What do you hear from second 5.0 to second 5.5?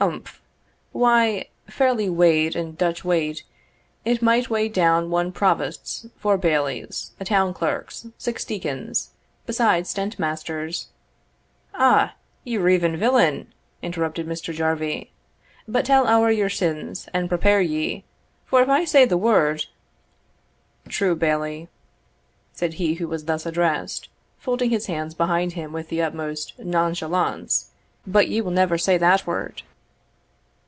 one